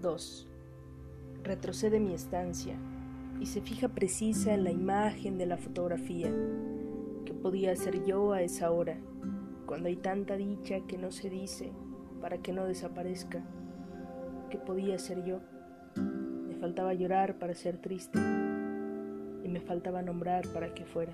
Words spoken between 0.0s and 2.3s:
2. Retrocede mi